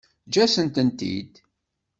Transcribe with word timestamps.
Eǧǧ-asent-tent-id. 0.27 1.31